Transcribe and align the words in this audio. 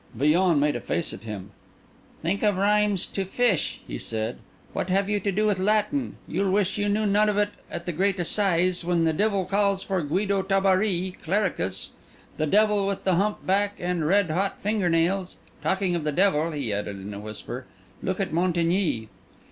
Villon 0.15 0.59
made 0.59 0.75
a 0.75 0.79
face 0.79 1.13
at 1.13 1.25
him. 1.25 1.51
"Think 2.23 2.41
of 2.41 2.57
rhymes 2.57 3.05
to 3.05 3.23
'fish'," 3.23 3.81
he 3.85 3.99
said. 3.99 4.39
"What 4.73 4.89
have 4.89 5.07
you 5.07 5.19
to 5.19 5.31
do 5.31 5.45
with 5.45 5.59
Latin? 5.59 6.15
You'll 6.27 6.49
wish 6.49 6.79
you 6.79 6.89
knew 6.89 7.05
none 7.05 7.29
of 7.29 7.37
it 7.37 7.51
at 7.69 7.85
the 7.85 7.91
great 7.91 8.19
assizes, 8.19 8.83
when 8.83 9.03
the 9.03 9.13
devil 9.13 9.45
calls 9.45 9.83
for 9.83 10.01
Guido 10.01 10.41
Tabary, 10.41 11.13
clericus—the 11.23 12.47
devil 12.47 12.87
with 12.87 13.03
the 13.03 13.13
hump 13.13 13.45
back 13.45 13.75
and 13.77 14.07
red 14.07 14.31
hot 14.31 14.59
finger 14.59 14.89
nails. 14.89 15.37
Talking 15.61 15.93
of 15.93 16.03
the 16.03 16.11
devil," 16.11 16.49
he 16.49 16.73
added 16.73 16.99
in 16.99 17.13
a 17.13 17.19
whisper, 17.19 17.67
"look 18.01 18.19
at 18.19 18.33
Montigny!" 18.33 19.07